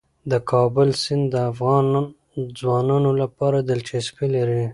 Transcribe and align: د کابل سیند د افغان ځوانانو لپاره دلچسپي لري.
د 0.31 0.33
کابل 0.51 0.89
سیند 1.03 1.23
د 1.33 1.35
افغان 1.51 1.85
ځوانانو 2.59 3.11
لپاره 3.21 3.57
دلچسپي 3.69 4.27
لري. 4.35 4.63